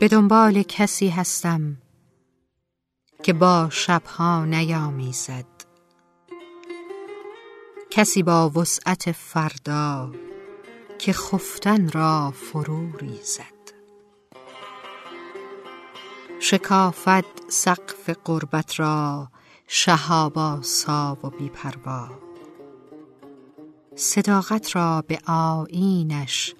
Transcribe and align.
به 0.00 0.08
دنبال 0.08 0.62
کسی 0.62 1.08
هستم 1.08 1.76
که 3.22 3.32
با 3.32 3.68
شبها 3.70 4.44
نیامیزد. 4.44 5.44
کسی 7.90 8.22
با 8.22 8.50
وسعت 8.50 9.12
فردا 9.12 10.12
که 10.98 11.12
خفتن 11.12 11.88
را 11.88 12.30
فرو 12.30 12.96
ریزد. 12.96 13.60
شکافد 16.40 17.24
سقف 17.48 18.10
قربت 18.24 18.80
را 18.80 19.28
شهابا 19.66 20.62
سا 20.62 21.18
و 21.24 21.30
بیپروا. 21.30 22.08
صداقت 23.96 24.76
را 24.76 25.04
به 25.06 25.18
آیینش 25.26 26.54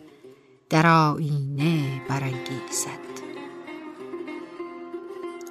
در 0.70 0.86
آینه 0.86 2.02
برانگیزد. 2.08 3.09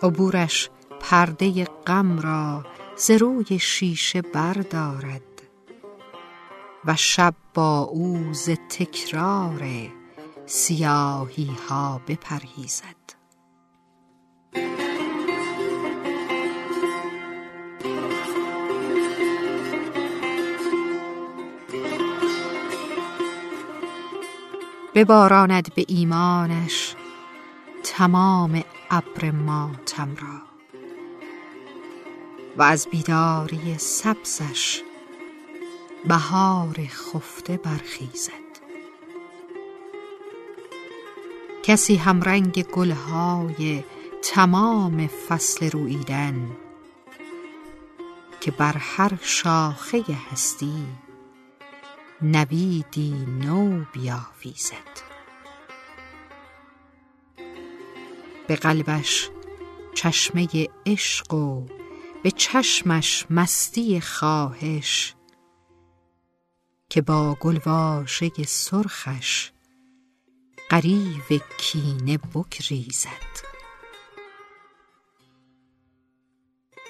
عبورش 0.03 0.69
پرده 0.99 1.63
غم 1.63 2.19
را 2.19 2.65
ز 2.95 3.11
روی 3.11 3.59
شیشه 3.59 4.21
بردارد 4.21 5.21
و 6.85 6.95
شب 6.95 7.33
با 7.53 7.79
او 7.79 8.33
ز 8.33 8.49
تکرار 8.49 9.61
سیاهی 10.45 11.51
ها 11.69 12.01
بپرهیزد. 12.07 12.99
بباراند 24.95 25.73
به 25.75 25.85
ایمانش 25.87 26.95
تمام 27.83 28.63
ابر 28.91 29.31
ماتم 29.31 30.15
را 30.15 30.41
و 32.57 32.61
از 32.61 32.87
بیداری 32.87 33.77
سبزش 33.77 34.81
بهار 36.07 36.75
خفته 36.87 37.57
برخیزد. 37.57 38.49
کسی 41.63 41.95
همرنگ 41.95 42.63
گلهای 42.63 43.83
تمام 44.21 45.07
فصل 45.07 45.69
رویدن 45.71 46.57
که 48.41 48.51
بر 48.51 48.77
هر 48.77 49.11
شاخه 49.21 50.03
هستی 50.31 50.85
نویدی 52.21 53.25
نو 53.45 53.83
بیاویزد. 53.93 55.08
به 58.49 58.55
قلبش 58.55 59.29
چشمه 59.95 60.47
عشق 60.85 61.33
و 61.33 61.65
به 62.23 62.31
چشمش 62.31 63.25
مستی 63.29 64.01
خواهش 64.01 65.15
که 66.89 67.01
با 67.01 67.37
گلواژه 67.39 68.31
سرخش 68.47 69.51
غریو 70.69 71.39
کینه 71.57 72.17
بگریزد. 72.17 73.09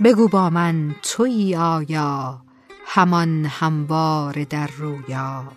بگو 0.03 0.27
با 0.27 0.49
من 0.49 0.95
تویی 1.01 1.55
آیا 1.55 2.45
همان 2.85 3.45
هموار 3.45 4.43
در 4.43 4.67
رویا 4.67 5.51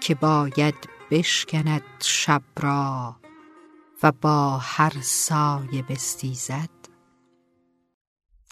که 0.00 0.14
باید 0.14 0.88
بشکند 1.10 1.82
شب 2.00 2.42
را 2.56 3.20
و 4.02 4.12
با 4.12 4.58
هر 4.58 5.00
سایه 5.02 5.82
بستیزد 5.82 6.70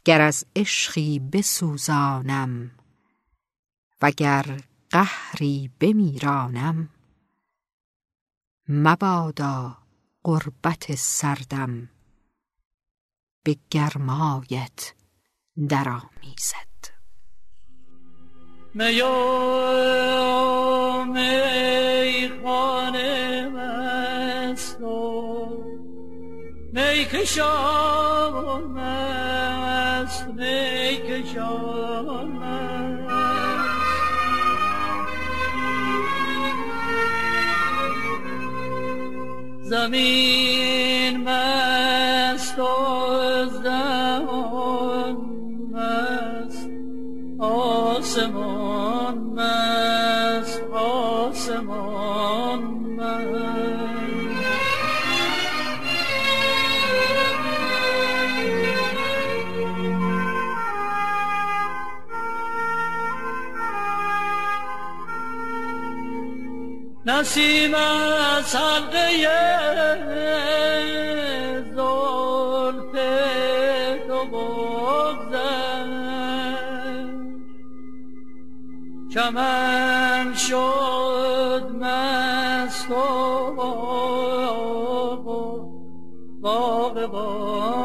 گر 0.05 0.21
از 0.21 0.47
عشقی 0.57 1.19
بسوزانم 1.19 2.71
وگر 4.03 4.61
قهری 4.91 5.71
بمیرانم 5.81 6.89
مبادا 8.69 9.77
غربت 10.25 10.95
سردم 10.95 11.89
به 13.45 13.57
گرمایت 13.71 14.95
درآمیزد. 15.69 16.69
میکشان 27.19 28.63
مست 28.75 30.29
میکشان 30.29 32.29
مست 32.29 33.09
زمین 39.63 41.17
مست 41.17 42.59
و 42.59 42.65
زمان 43.63 45.17
مست. 45.73 46.69
آسمان 47.39 48.68
نسیم 67.21 67.75
از 67.75 68.57
حلقه 68.57 69.09
زلف 71.75 72.93
تو 74.07 74.25
بگذر. 74.25 75.89
چمن 79.15 80.35
شد 80.35 81.65
مست 81.81 82.91
و 82.91 82.95
باغبان 86.41 87.78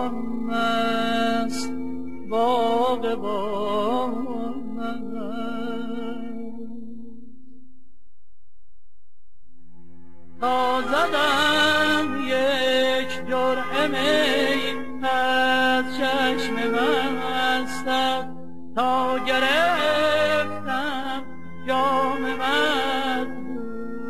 تا 10.43 10.81
زدم 10.81 12.07
یک 12.27 13.27
جرعه 13.27 13.87
می 13.87 15.07
از 15.07 15.85
چشم 15.97 16.53
من 16.53 17.17
هستد 17.17 18.29
تا 18.75 19.19
گرفتم 19.19 21.23
جام 21.67 22.21
من 22.21 23.27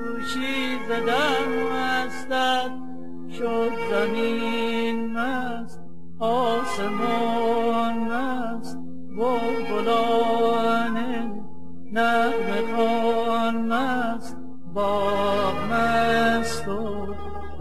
دوشی 0.06 0.80
زدم 0.88 1.72
هستد 1.72 2.72
شد 3.38 3.72
زمین 3.90 5.13
مست 5.13 5.81
آسمان 6.19 7.98
مست. 7.98 8.78
بلبلان 9.18 10.98
نغمه 11.94 12.75
خان 12.75 13.56
مست. 13.56 14.38
و 14.75 14.80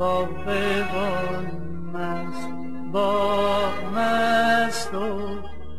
باغبان 0.02 1.46
مست 1.94 2.48
باغ 2.92 3.74
مست 3.94 4.94
و 4.94 4.98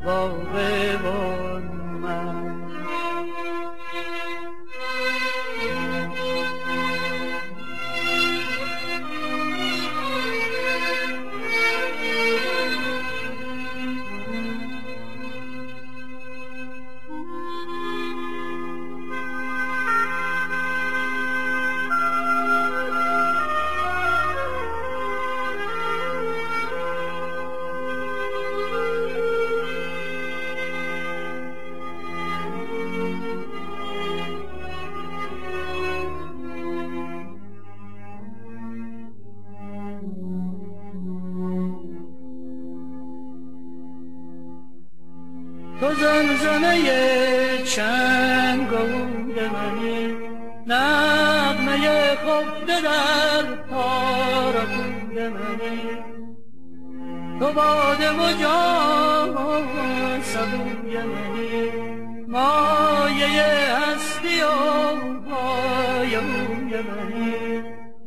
باغبان 0.06 0.53
زمزمه 45.92 46.78
چنگوی 47.64 49.48
منی 49.48 50.16
نغمه 50.68 52.16
خفته 52.16 52.82
در 52.82 53.44
تارکوی 53.70 55.28
منی 55.28 55.82
تو 57.40 57.52
باده 57.54 58.12
و 58.12 58.34
جام 58.42 59.36
سبوی 60.24 60.98
منی 60.98 61.72
مایه 62.28 63.28
هستی 63.76 64.42
و 64.42 64.50
پایوی 65.30 66.82
منی 66.82 67.43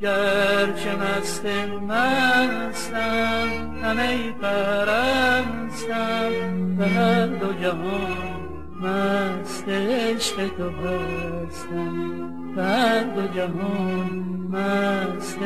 گرچه 0.01 0.97
مست 0.97 1.47
مستم 1.89 3.49
همه 3.83 4.33
پرستم 4.43 6.31
به 6.79 6.87
هر 6.87 7.27
دو 7.27 7.53
جهان 7.53 8.37
مست 8.83 9.69
عشق 9.69 10.49
تو 10.49 10.71
هستم. 10.71 12.55
به 12.57 12.63
هر 12.63 13.03
دو 13.03 13.27
جهان 13.27 14.25
مست 14.51 15.39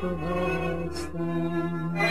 تو 0.00 0.08
هستم. 0.08 2.05